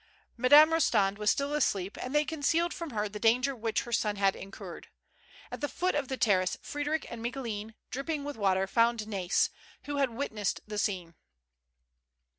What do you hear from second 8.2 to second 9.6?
with water, found Hai's,